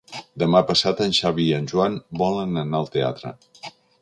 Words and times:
Demà 0.43 0.61
passat 0.69 1.03
en 1.05 1.13
Xavi 1.17 1.45
i 1.49 1.53
en 1.59 1.69
Joan 1.73 2.01
volen 2.23 2.61
anar 2.63 2.81
al 2.81 2.93
teatre. 2.97 3.37